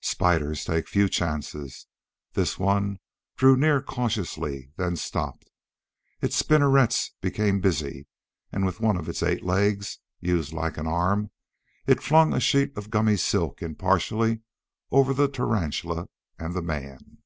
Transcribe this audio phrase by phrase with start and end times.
[0.00, 1.86] Spiders take few chances.
[2.32, 2.98] This one
[3.36, 5.50] drew near cautiously, then stopped.
[6.20, 8.08] Its spinnerets became busy
[8.50, 11.30] and with one of its eight legs, used like an arm,
[11.86, 14.40] it flung a sheet of gummy silk impartially
[14.90, 16.08] over the tarantula
[16.40, 17.18] and the man.